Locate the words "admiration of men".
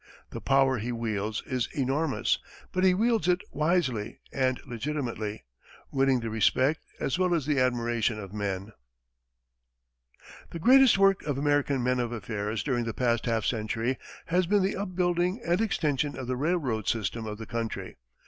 7.59-8.71